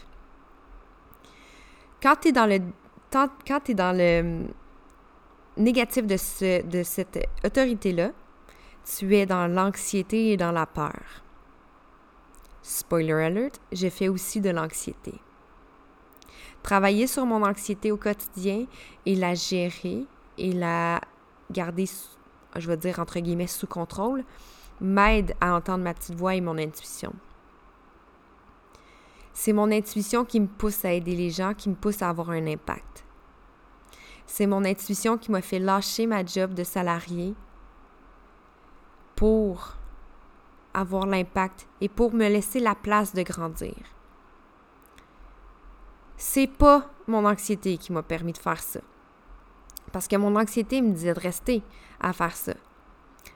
Quand 2.03 2.17
tu 2.21 2.29
es 2.29 2.33
dans 2.33 2.47
le 2.47 2.59
quand 3.11 3.69
es 3.69 3.75
dans 3.75 3.97
le 3.97 4.21
hum, 4.21 4.49
négatif 5.57 6.07
de, 6.07 6.17
ce, 6.17 6.67
de 6.67 6.83
cette 6.83 7.29
autorité-là, 7.45 8.11
tu 8.85 9.15
es 9.17 9.25
dans 9.25 9.47
l'anxiété 9.47 10.33
et 10.33 10.37
dans 10.37 10.51
la 10.51 10.67
peur. 10.67 11.23
Spoiler 12.63 13.13
alert, 13.13 13.61
j'ai 13.71 13.91
fait 13.91 14.09
aussi 14.09 14.41
de 14.41 14.51
l'anxiété. 14.51 15.15
Travailler 16.63 17.07
sur 17.07 17.25
mon 17.25 17.45
anxiété 17.45 17.93
au 17.93 17.97
quotidien 17.97 18.67
et 19.07 19.15
la 19.15 19.35
gérer 19.35 20.07
et 20.39 20.53
la 20.53 21.01
garder, 21.51 21.87
je 22.57 22.69
veux 22.69 22.77
dire, 22.77 22.99
entre 22.99 23.21
guillemets, 23.21 23.47
sous 23.47 23.67
contrôle, 23.67 24.25
m'aide 24.81 25.35
à 25.41 25.55
entendre 25.55 25.85
ma 25.85 25.95
petite 25.95 26.15
voix 26.15 26.35
et 26.35 26.41
mon 26.41 26.59
intuition. 26.59 27.13
C'est 29.33 29.53
mon 29.53 29.71
intuition 29.71 30.25
qui 30.25 30.41
me 30.41 30.47
pousse 30.47 30.85
à 30.85 30.93
aider 30.93 31.17
les 31.17 31.31
gens, 31.31 31.55
qui 31.55 31.69
me 31.69 31.75
pousse 31.75 32.03
à 32.03 32.09
avoir 32.09 32.31
un 32.31 32.47
impact. 32.47 33.05
C'est 34.27 34.47
mon 34.47 34.65
intuition 34.65 35.19
qui 35.19 35.31
m'a 35.31 35.43
fait 35.43 35.59
lâcher 35.59 36.07
ma 36.07 36.25
job 36.25 36.55
de 36.55 36.65
salarié 36.65 37.35
pour 39.17 39.75
avoir 40.73 41.07
l'impact 41.07 41.67
et 41.81 41.89
pour 41.89 42.15
me 42.15 42.29
laisser 42.29 42.61
la 42.61 42.75
place 42.75 43.15
de 43.15 43.23
grandir. 43.23 43.75
C'est 46.17 46.47
pas 46.47 46.91
mon 47.07 47.27
anxiété 47.27 47.77
qui 47.77 47.93
m'a 47.93 48.03
permis 48.03 48.33
de 48.33 48.39
faire 48.39 48.61
ça. 48.61 48.81
Parce 49.95 50.09
que 50.09 50.17
mon 50.17 50.35
anxiété 50.35 50.83
me 50.83 50.93
disait 50.93 51.15
de 51.15 51.21
rester 51.21 51.63
à 52.01 52.13
faire 52.13 52.35
ça. 52.35 52.55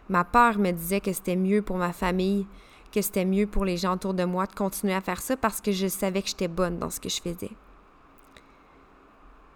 Ma 0.08 0.24
peur 0.24 0.58
me 0.58 0.72
disait 0.72 1.00
que 1.00 1.12
c'était 1.12 1.36
mieux 1.36 1.62
pour 1.62 1.76
ma 1.76 1.92
famille, 1.92 2.48
que 2.90 3.00
c'était 3.00 3.24
mieux 3.24 3.46
pour 3.46 3.64
les 3.64 3.76
gens 3.76 3.94
autour 3.94 4.12
de 4.12 4.24
moi 4.24 4.44
de 4.46 4.56
continuer 4.56 4.92
à 4.92 5.00
faire 5.00 5.20
ça 5.20 5.36
parce 5.36 5.60
que 5.60 5.70
je 5.70 5.86
savais 5.86 6.20
que 6.20 6.26
j'étais 6.26 6.48
bonne 6.48 6.80
dans 6.80 6.90
ce 6.90 6.98
que 6.98 7.08
je 7.08 7.22
faisais. 7.22 7.52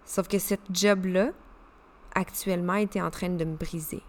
Sauf 0.05 0.29
que 0.29 0.39
cette 0.39 0.61
job-là, 0.71 1.31
actuellement, 2.15 2.75
était 2.75 3.01
en 3.01 3.11
train 3.11 3.27
de 3.27 3.43
me 3.43 3.57
briser. 3.57 4.01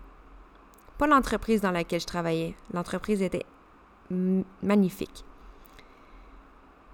Pas 0.96 1.08
l'entreprise 1.08 1.62
dans 1.62 1.72
laquelle 1.72 2.00
je 2.00 2.06
travaillais. 2.06 2.54
L'entreprise 2.72 3.22
était 3.22 3.44
magnifique. 4.62 5.24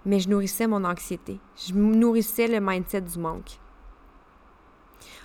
Mais 0.06 0.18
je 0.18 0.30
nourrissais 0.30 0.66
mon 0.66 0.82
anxiété. 0.82 1.38
Je 1.56 1.74
nourrissais 1.74 2.48
le 2.48 2.58
mindset 2.58 3.02
du 3.02 3.18
manque. 3.18 3.60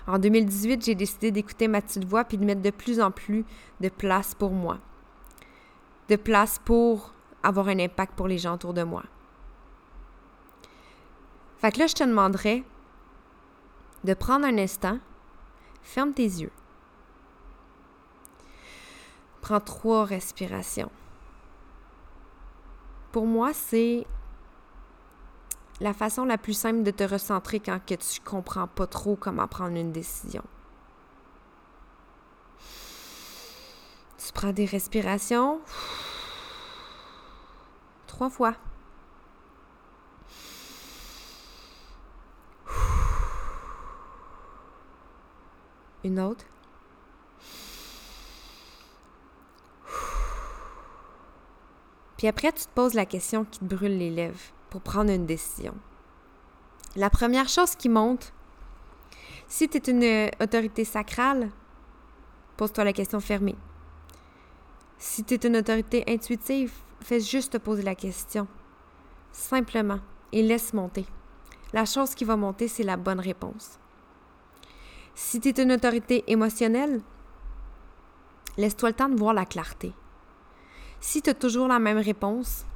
En 0.06 0.18
2018, 0.18 0.84
j'ai 0.84 0.94
décidé 0.94 1.30
d'écouter 1.30 1.68
ma 1.68 1.80
petite 1.80 2.04
voix 2.04 2.24
puis 2.24 2.38
de 2.38 2.44
mettre 2.44 2.62
de 2.62 2.70
plus 2.70 3.00
en 3.00 3.10
plus 3.10 3.44
de 3.80 3.88
place 3.88 4.34
pour 4.34 4.50
moi. 4.50 4.78
De 6.08 6.16
place 6.16 6.60
pour 6.64 7.12
avoir 7.42 7.68
un 7.68 7.78
impact 7.78 8.14
pour 8.14 8.28
les 8.28 8.38
gens 8.38 8.54
autour 8.54 8.74
de 8.74 8.82
moi. 8.82 9.04
Fait 11.58 11.72
que 11.72 11.78
là, 11.78 11.86
je 11.86 11.94
te 11.94 12.04
demanderais 12.04 12.62
de 14.04 14.14
prendre 14.14 14.46
un 14.46 14.58
instant, 14.58 14.98
ferme 15.82 16.12
tes 16.12 16.22
yeux. 16.22 16.52
Prends 19.40 19.60
trois 19.60 20.04
respirations. 20.04 20.90
Pour 23.12 23.26
moi, 23.26 23.52
c'est 23.52 24.06
la 25.80 25.92
façon 25.92 26.24
la 26.24 26.38
plus 26.38 26.54
simple 26.54 26.82
de 26.82 26.90
te 26.90 27.04
recentrer 27.04 27.60
quand 27.60 27.78
que 27.84 27.94
tu 27.94 28.20
comprends 28.20 28.66
pas 28.66 28.86
trop 28.86 29.16
comment 29.16 29.46
prendre 29.46 29.76
une 29.76 29.92
décision. 29.92 30.42
Tu 34.18 34.32
prends 34.32 34.52
des 34.52 34.64
respirations. 34.64 35.60
Trois 38.06 38.30
fois. 38.30 38.54
Une 46.04 46.20
autre. 46.20 46.44
Puis 52.16 52.28
après, 52.28 52.52
tu 52.52 52.64
te 52.64 52.70
poses 52.74 52.94
la 52.94 53.04
question 53.04 53.44
qui 53.44 53.58
te 53.58 53.64
brûle 53.64 53.98
les 53.98 54.10
lèvres 54.10 54.55
pour 54.70 54.80
prendre 54.80 55.10
une 55.10 55.26
décision. 55.26 55.74
La 56.96 57.10
première 57.10 57.48
chose 57.48 57.76
qui 57.76 57.88
monte, 57.88 58.32
si 59.48 59.68
tu 59.68 59.76
es 59.76 59.90
une 59.90 60.30
autorité 60.42 60.84
sacrale, 60.84 61.50
pose-toi 62.56 62.84
la 62.84 62.92
question 62.92 63.20
fermée. 63.20 63.56
Si 64.98 65.24
tu 65.24 65.34
es 65.34 65.46
une 65.46 65.56
autorité 65.56 66.04
intuitive, 66.08 66.72
fais 67.00 67.20
juste 67.20 67.52
te 67.52 67.58
poser 67.58 67.82
la 67.82 67.94
question. 67.94 68.48
Simplement. 69.30 70.00
Et 70.32 70.42
laisse 70.42 70.72
monter. 70.72 71.06
La 71.72 71.84
chose 71.84 72.14
qui 72.14 72.24
va 72.24 72.36
monter, 72.36 72.68
c'est 72.68 72.82
la 72.82 72.96
bonne 72.96 73.20
réponse. 73.20 73.78
Si 75.14 75.40
tu 75.40 75.48
es 75.48 75.62
une 75.62 75.72
autorité 75.72 76.24
émotionnelle, 76.26 77.00
laisse-toi 78.56 78.90
le 78.90 78.94
temps 78.94 79.08
de 79.08 79.16
voir 79.16 79.34
la 79.34 79.44
clarté. 79.44 79.92
Si 81.00 81.22
tu 81.22 81.30
as 81.30 81.34
toujours 81.34 81.68
la 81.68 81.78
même 81.78 81.98
réponse, 81.98 82.66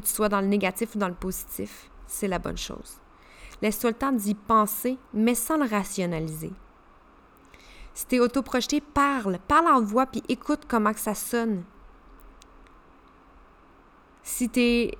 que 0.00 0.06
tu 0.06 0.12
sois 0.12 0.28
dans 0.28 0.42
le 0.42 0.46
négatif 0.46 0.94
ou 0.94 0.98
dans 0.98 1.08
le 1.08 1.14
positif, 1.14 1.90
c'est 2.06 2.28
la 2.28 2.38
bonne 2.38 2.58
chose. 2.58 3.00
Laisse-toi 3.62 3.90
le 3.90 3.96
temps 3.96 4.12
d'y 4.12 4.34
penser, 4.34 4.98
mais 5.14 5.34
sans 5.34 5.56
le 5.56 5.68
rationaliser. 5.68 6.52
Si 7.94 8.06
t'es 8.06 8.20
auto-projeté, 8.20 8.82
parle. 8.82 9.38
Parle 9.48 9.68
en 9.68 9.80
voix, 9.80 10.04
puis 10.04 10.22
écoute 10.28 10.64
comment 10.68 10.92
que 10.92 11.00
ça 11.00 11.14
sonne. 11.14 11.64
Si 14.22 14.50
t'es 14.50 14.98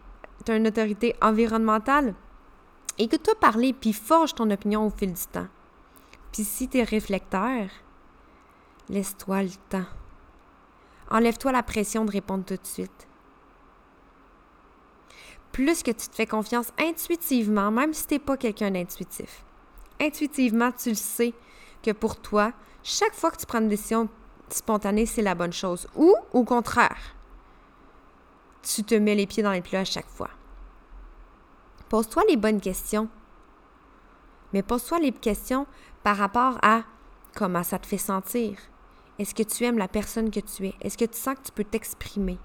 as 0.48 0.56
une 0.56 0.68
autorité 0.68 1.14
environnementale, 1.20 2.14
écoute-toi 2.96 3.34
parler, 3.38 3.74
puis 3.74 3.92
forge 3.92 4.34
ton 4.34 4.50
opinion 4.50 4.86
au 4.86 4.90
fil 4.90 5.12
du 5.12 5.26
temps. 5.26 5.48
Puis 6.32 6.44
si 6.44 6.68
t'es 6.68 6.84
réflecteur, 6.84 7.68
laisse-toi 8.88 9.42
le 9.42 9.50
temps. 9.68 9.88
Enlève-toi 11.10 11.52
la 11.52 11.62
pression 11.62 12.06
de 12.06 12.12
répondre 12.12 12.44
tout 12.46 12.56
de 12.56 12.66
suite. 12.66 13.06
Plus 15.56 15.82
que 15.82 15.90
tu 15.90 16.08
te 16.08 16.14
fais 16.14 16.26
confiance 16.26 16.70
intuitivement, 16.78 17.70
même 17.70 17.94
si 17.94 18.06
tu 18.06 18.12
n'es 18.12 18.18
pas 18.18 18.36
quelqu'un 18.36 18.70
d'intuitif. 18.70 19.42
Intuitivement, 19.98 20.70
tu 20.70 20.90
le 20.90 20.94
sais 20.94 21.32
que 21.82 21.92
pour 21.92 22.20
toi, 22.20 22.52
chaque 22.82 23.14
fois 23.14 23.30
que 23.30 23.38
tu 23.38 23.46
prends 23.46 23.62
une 23.62 23.70
décision 23.70 24.10
spontanée, 24.50 25.06
c'est 25.06 25.22
la 25.22 25.34
bonne 25.34 25.54
chose. 25.54 25.88
Ou, 25.94 26.14
au 26.34 26.44
contraire, 26.44 26.98
tu 28.62 28.84
te 28.84 28.94
mets 28.96 29.14
les 29.14 29.26
pieds 29.26 29.42
dans 29.42 29.52
les 29.52 29.62
plats 29.62 29.80
à 29.80 29.84
chaque 29.84 30.10
fois. 30.10 30.28
Pose-toi 31.88 32.24
les 32.28 32.36
bonnes 32.36 32.60
questions. 32.60 33.08
Mais 34.52 34.62
pose-toi 34.62 34.98
les 34.98 35.12
questions 35.12 35.66
par 36.02 36.18
rapport 36.18 36.58
à 36.60 36.82
comment 37.34 37.62
ça 37.62 37.78
te 37.78 37.86
fait 37.86 37.96
sentir. 37.96 38.58
Est-ce 39.18 39.34
que 39.34 39.42
tu 39.42 39.64
aimes 39.64 39.78
la 39.78 39.88
personne 39.88 40.30
que 40.30 40.40
tu 40.40 40.66
es? 40.66 40.74
Est-ce 40.82 40.98
que 40.98 41.06
tu 41.06 41.18
sens 41.18 41.36
que 41.36 41.44
tu 41.44 41.52
peux 41.52 41.64
t'exprimer? 41.64 42.38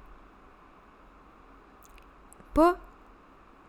Pas 2.54 2.80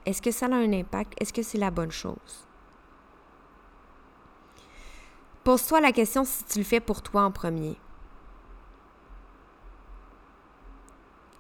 est-ce 0.05 0.21
que 0.21 0.31
ça 0.31 0.47
a 0.47 0.55
un 0.55 0.73
impact? 0.73 1.15
Est-ce 1.21 1.33
que 1.33 1.43
c'est 1.43 1.59
la 1.59 1.71
bonne 1.71 1.93
chose? 1.93 2.47
Pose-toi 5.45 5.81
la 5.81 5.93
question 5.93 6.25
si 6.25 6.45
tu 6.45 6.59
le 6.59 6.65
fais 6.65 6.81
pour 6.81 7.03
toi 7.03 7.23
en 7.23 7.31
premier. 7.31 7.77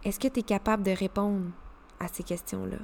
Est-ce 0.04 0.18
que 0.18 0.28
tu 0.28 0.40
es 0.40 0.42
capable 0.42 0.82
de 0.82 0.90
répondre 0.90 1.50
à 2.00 2.08
ces 2.08 2.24
questions-là? 2.24 2.78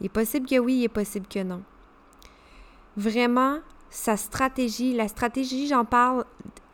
Il 0.00 0.06
est 0.06 0.10
possible 0.10 0.46
que 0.46 0.58
oui, 0.58 0.78
il 0.78 0.84
est 0.84 0.88
possible 0.88 1.26
que 1.26 1.42
non. 1.42 1.62
Vraiment, 2.96 3.58
sa 3.90 4.16
stratégie, 4.16 4.94
la 4.94 5.08
stratégie, 5.08 5.66
j'en 5.66 5.84
parle 5.84 6.24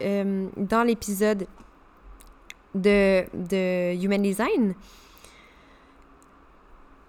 euh, 0.02 0.49
dans 0.56 0.83
l'épisode 0.83 1.47
de, 2.75 3.25
de 3.33 3.94
Human 4.02 4.21
Design. 4.21 4.75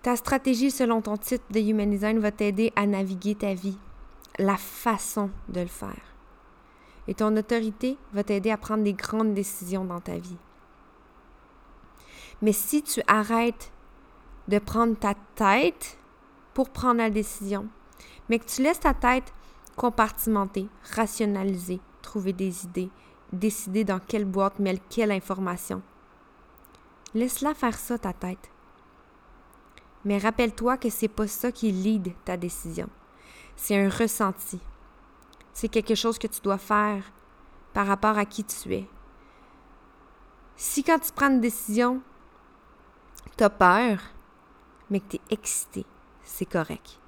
Ta 0.05 0.15
stratégie 0.15 0.69
selon 0.69 1.01
ton 1.01 1.17
titre 1.17 1.45
de 1.49 1.59
Human 1.59 1.89
Design 1.89 2.19
va 2.19 2.31
t'aider 2.31 2.71
à 2.75 2.85
naviguer 2.85 3.33
ta 3.33 3.55
vie, 3.55 3.79
la 4.37 4.55
façon 4.55 5.31
de 5.49 5.61
le 5.61 5.65
faire. 5.65 6.13
Et 7.07 7.15
ton 7.15 7.35
autorité 7.35 7.97
va 8.13 8.23
t'aider 8.23 8.51
à 8.51 8.57
prendre 8.57 8.83
des 8.83 8.93
grandes 8.93 9.33
décisions 9.33 9.83
dans 9.83 10.01
ta 10.01 10.19
vie. 10.19 10.37
Mais 12.43 12.51
si 12.51 12.83
tu 12.83 13.01
arrêtes 13.07 13.71
de 14.47 14.59
prendre 14.59 14.95
ta 14.95 15.15
tête 15.33 15.97
pour 16.53 16.69
prendre 16.69 16.99
la 16.99 17.09
décision, 17.09 17.65
mais 18.29 18.37
que 18.37 18.45
tu 18.45 18.61
laisses 18.61 18.81
ta 18.81 18.93
tête 18.93 19.33
compartimenter, 19.75 20.67
rationaliser, 20.95 21.79
trouver 22.03 22.33
des 22.33 22.65
idées, 22.65 22.91
décider 23.33 23.83
dans 23.83 23.99
quelle 23.99 24.25
boîte 24.25 24.59
mettre 24.59 24.83
quelle 24.87 25.11
information. 25.11 25.81
Laisse-la 27.15 27.55
faire 27.55 27.79
ça, 27.79 27.97
ta 27.97 28.13
tête. 28.13 28.51
Mais 30.05 30.19
rappelle-toi 30.19 30.77
que 30.77 30.89
c'est 30.89 31.07
pas 31.07 31.27
ça 31.27 31.51
qui 31.51 31.71
lead 31.71 32.13
ta 32.23 32.37
décision. 32.37 32.87
C'est 33.55 33.75
un 33.75 33.89
ressenti. 33.89 34.59
C'est 35.51 35.69
quelque 35.69 35.95
chose 35.95 36.19
que 36.19 36.27
tu 36.27 36.41
dois 36.41 36.59
faire 36.59 37.11
par 37.73 37.87
rapport 37.87 38.17
à 38.17 38.25
qui 38.25 38.43
tu 38.43 38.73
es. 38.73 38.87
Si 40.55 40.83
quand 40.83 40.99
tu 40.99 41.11
prends 41.11 41.31
une 41.31 41.41
décision, 41.41 42.01
tu 43.35 43.43
as 43.43 43.49
peur, 43.49 43.99
mais 44.89 44.99
que 44.99 45.09
tu 45.09 45.15
es 45.17 45.21
excité, 45.31 45.85
c'est 46.23 46.45
correct. 46.45 46.99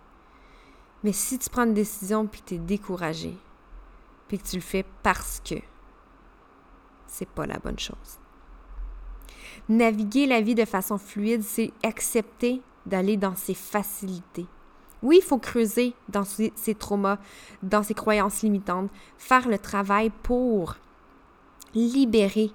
Mais 1.04 1.14
si 1.14 1.38
tu 1.38 1.50
prends 1.50 1.64
une 1.64 1.74
décision 1.74 2.26
puis 2.26 2.42
que 2.42 2.48
tu 2.48 2.56
es 2.56 2.60
découragé, 2.60 3.38
puis 4.28 4.40
que 4.40 4.48
tu 4.48 4.58
le 4.58 4.62
fais 4.62 4.84
parce 5.04 5.40
que 5.40 5.56
c'est 7.06 7.30
pas 7.30 7.46
la 7.46 7.60
bonne 7.60 7.80
chose. 7.80 8.20
Naviguer 9.70 10.26
la 10.26 10.42
vie 10.42 10.56
de 10.56 10.66
façon 10.66 10.98
fluide, 10.98 11.44
c'est 11.44 11.72
accepter 11.84 12.62
d'aller 12.88 13.18
dans 13.18 13.36
ses 13.36 13.54
facilités. 13.54 14.48
Oui, 15.04 15.20
il 15.22 15.24
faut 15.24 15.38
creuser 15.38 15.94
dans 16.10 16.24
ses, 16.24 16.52
traumas, 16.76 17.20
dans 17.62 17.84
ses 17.84 17.94
croyances 17.94 18.42
limitantes, 18.42 18.90
faire 19.18 19.48
le 19.48 19.60
travail 19.60 20.10
pour 20.24 20.76
libérer 21.76 22.52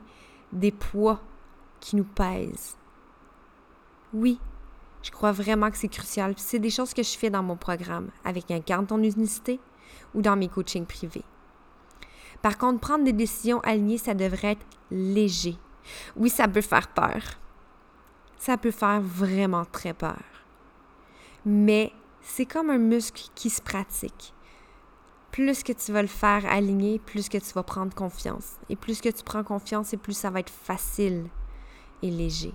des 0.52 0.72
poids 0.72 1.20
qui 1.80 1.94
nous 1.94 2.04
pèsent. 2.04 2.76
Oui, 4.12 4.40
je 5.02 5.10
crois 5.10 5.32
vraiment 5.32 5.70
que 5.70 5.76
c'est 5.76 5.88
crucial. 5.88 6.34
C'est 6.36 6.58
des 6.58 6.70
choses 6.70 6.94
que 6.94 7.02
je 7.02 7.16
fais 7.16 7.30
dans 7.30 7.42
mon 7.42 7.56
programme 7.56 8.10
avec 8.24 8.50
Incarne 8.50 8.86
ton 8.86 9.02
unicité 9.02 9.60
ou 10.14 10.22
dans 10.22 10.36
mes 10.36 10.48
coachings 10.48 10.86
privés. 10.86 11.24
Par 12.42 12.58
contre, 12.58 12.80
prendre 12.80 13.04
des 13.04 13.12
décisions 13.12 13.60
alignées, 13.60 13.98
ça 13.98 14.14
devrait 14.14 14.52
être 14.52 14.66
léger. 14.90 15.56
Oui, 16.16 16.28
ça 16.28 16.48
peut 16.48 16.60
faire 16.60 16.88
peur. 16.88 17.20
Ça 18.44 18.56
peut 18.56 18.72
faire 18.72 19.00
vraiment 19.00 19.64
très 19.64 19.94
peur. 19.94 20.20
Mais 21.46 21.92
c'est 22.22 22.44
comme 22.44 22.70
un 22.70 22.78
muscle 22.78 23.30
qui 23.36 23.48
se 23.50 23.62
pratique. 23.62 24.34
Plus 25.30 25.62
que 25.62 25.72
tu 25.72 25.92
vas 25.92 26.02
le 26.02 26.08
faire 26.08 26.44
aligner, 26.46 26.98
plus 26.98 27.28
que 27.28 27.38
tu 27.38 27.52
vas 27.52 27.62
prendre 27.62 27.94
confiance. 27.94 28.56
Et 28.68 28.74
plus 28.74 29.00
que 29.00 29.10
tu 29.10 29.22
prends 29.22 29.44
confiance, 29.44 29.92
et 29.92 29.96
plus 29.96 30.14
ça 30.14 30.30
va 30.30 30.40
être 30.40 30.50
facile 30.50 31.28
et 32.02 32.10
léger. 32.10 32.52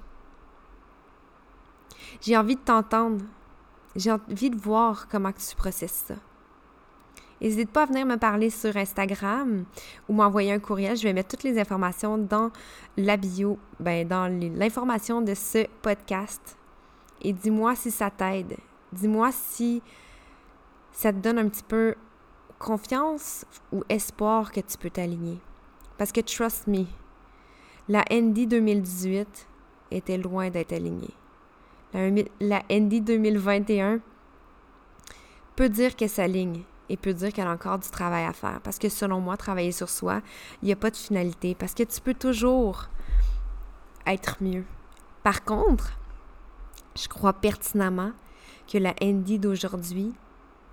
J'ai 2.19 2.36
envie 2.36 2.58
de 2.58 2.62
t'entendre. 2.62 3.23
J'ai 3.95 4.12
envie 4.12 4.50
de 4.50 4.58
voir 4.58 5.08
comment 5.08 5.32
tu 5.32 5.56
processes 5.56 6.04
ça. 6.06 6.15
N'hésite 7.41 7.69
pas 7.69 7.84
à 7.84 7.86
venir 7.86 8.06
me 8.06 8.17
parler 8.17 8.50
sur 8.50 8.76
Instagram 8.76 9.65
ou 10.10 10.13
m'envoyer 10.13 10.52
un 10.52 10.60
courriel. 10.60 10.97
Je 10.97 11.04
vais 11.04 11.13
mettre 11.13 11.30
toutes 11.30 11.43
les 11.43 11.60
informations 11.60 12.17
dans 12.17 12.52
la 12.97 13.15
bio, 13.15 13.60
ben, 13.80 14.08
dans 14.08 14.28
l'information 14.56 15.21
de 15.21 15.34
ce 15.36 15.67
podcast. 15.82 16.58
Et 17.21 17.34
dis-moi 17.34 17.76
si 17.76 17.91
ça 17.91 18.10
t'aide. 18.10 18.58
Dis-moi 18.91 19.32
si 19.32 19.82
ça 20.91 21.13
te 21.13 21.17
donne 21.17 21.38
un 21.38 21.47
petit 21.47 21.63
peu 21.63 21.95
confiance 22.58 23.45
ou 23.71 23.84
espoir 23.89 24.52
que 24.52 24.62
tu 24.62 24.78
peux 24.78 24.89
t'aligner. 24.89 25.38
Parce 25.97 26.12
que 26.12 26.21
trust 26.21 26.67
me, 26.67 26.86
la 27.88 28.04
ND 28.12 28.47
2018 28.47 29.47
était 29.91 30.17
loin 30.17 30.50
d'être 30.50 30.73
alignée. 30.73 31.13
La, 31.93 32.63
ND 32.69 33.04
2021 33.04 34.00
peut 35.56 35.69
dire 35.69 35.95
qu'elle 35.95 36.10
s'aligne 36.10 36.63
et 36.89 36.97
peut 36.97 37.13
dire 37.13 37.34
qu'elle 37.34 37.47
a 37.47 37.52
encore 37.52 37.80
du 37.80 37.89
travail 37.89 38.26
à 38.26 38.34
faire. 38.34 38.60
Parce 38.62 38.80
que 38.80 38.89
selon 38.89 39.19
moi, 39.19 39.38
travailler 39.38 39.71
sur 39.71 39.89
soi, 39.89 40.21
il 40.62 40.67
n'y 40.67 40.71
a 40.71 40.78
pas 40.78 40.91
de 40.91 40.95
finalité. 40.95 41.56
Parce 41.56 41.73
que 41.73 41.84
tu 41.84 42.02
peux 42.02 42.13
toujours 42.13 42.88
être 44.06 44.38
mieux. 44.41 44.63
Par 45.23 45.43
contre, 45.43 45.93
je 46.95 47.08
crois 47.08 47.34
pertinemment 47.34 48.12
que 48.71 48.78
la 48.78 48.93
ND 49.02 49.39
d'aujourd'hui 49.39 50.13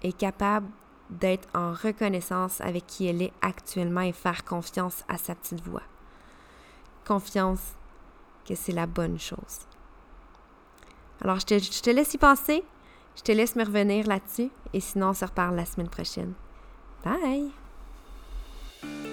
est 0.03 0.17
capable 0.17 0.69
d'être 1.11 1.49
en 1.55 1.73
reconnaissance 1.73 2.61
avec 2.61 2.87
qui 2.87 3.07
elle 3.07 3.23
est 3.23 3.33
actuellement 3.43 4.01
et 4.01 4.13
faire 4.13 4.45
confiance 4.45 5.05
à 5.09 5.19
sa 5.19 5.35
petite 5.35 5.63
voix. 5.67 5.83
Confiance 7.07 7.75
que 8.49 8.55
c'est 8.55 8.73
la 8.73 8.87
bonne 8.87 9.19
chose. 9.19 9.67
Alors, 11.21 11.41
je 11.41 11.47
te, 11.47 11.59
je 11.59 11.83
te 11.83 11.91
laisse 11.91 12.15
y 12.15 12.19
penser. 12.19 12.65
Je 13.17 13.23
te 13.23 13.33
laisse 13.33 13.57
me 13.57 13.65
revenir 13.65 14.07
là-dessus. 14.07 14.51
Et 14.73 14.81
sinon, 14.81 15.09
on 15.09 15.15
se 15.15 15.25
reparle 15.25 15.57
la 15.57 15.65
semaine 15.65 15.89
prochaine. 15.89 16.33
Bye! 17.05 17.51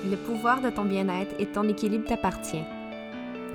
Le 0.09 0.15
pouvoir 0.17 0.61
de 0.61 0.69
ton 0.69 0.85
bien-être 0.85 1.35
et 1.39 1.45
ton 1.45 1.67
équilibre 1.67 2.07
t'appartient. 2.07 2.63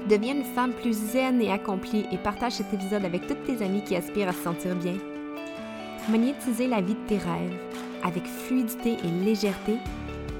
Deviens 0.08 0.36
une 0.36 0.44
femme 0.44 0.72
plus 0.72 0.92
zen 0.92 1.42
et 1.42 1.50
accomplie 1.50 2.06
et 2.12 2.18
partage 2.18 2.52
cet 2.52 2.72
épisode 2.72 3.04
avec 3.04 3.26
toutes 3.26 3.42
tes 3.44 3.64
amies 3.64 3.82
qui 3.82 3.96
aspirent 3.96 4.28
à 4.28 4.32
se 4.32 4.42
sentir 4.42 4.76
bien. 4.76 4.94
Magnétiser 6.08 6.68
la 6.68 6.80
vie 6.80 6.94
de 6.94 7.06
tes 7.08 7.18
rêves 7.18 7.58
avec 8.04 8.24
fluidité 8.24 8.96
et 9.02 9.24
légèreté, 9.24 9.78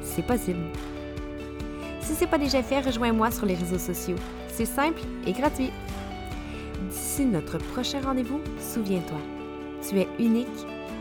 c'est 0.03 0.25
possible. 0.25 0.63
Si 2.01 2.15
ce 2.15 2.21
n'est 2.21 2.31
pas 2.31 2.39
déjà 2.39 2.63
fait, 2.63 2.81
rejoins-moi 2.81 3.33
sur 3.33 3.47
les 3.47 3.57
réseaux 3.57 3.79
sociaux. 3.79 4.15
C'est 4.47 4.67
simple 4.67 5.01
et 5.27 5.33
gratuit. 5.33 5.73
D'ici 6.89 7.25
notre 7.25 7.59
prochain 7.59 8.01
rendez-vous, 8.01 8.41
souviens-toi, 8.61 9.19
tu 9.89 9.99
es 10.01 10.09
unique 10.19 10.47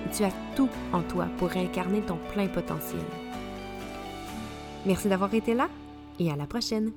et 0.06 0.15
tu 0.15 0.24
as 0.24 0.32
tout 0.56 0.69
en 0.93 1.02
toi 1.02 1.28
pour 1.38 1.56
incarner 1.56 2.02
ton 2.02 2.17
plein 2.34 2.48
potentiel. 2.48 3.02
Merci 4.86 5.08
d'avoir 5.08 5.34
été 5.34 5.54
là 5.54 5.67
et 6.19 6.32
à 6.32 6.36
la 6.36 6.45
prochaine. 6.45 6.91